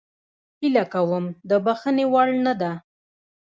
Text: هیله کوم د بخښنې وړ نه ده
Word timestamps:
هیله 0.61 0.83
کوم 0.93 1.25
د 1.49 1.51
بخښنې 1.65 2.05
وړ 2.13 2.27
نه 2.45 2.53
ده 2.61 2.71